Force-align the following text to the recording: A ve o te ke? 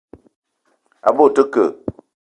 A 1.07 1.13
ve 1.15 1.21
o 1.27 1.27
te 1.35 1.43
ke? 1.53 1.65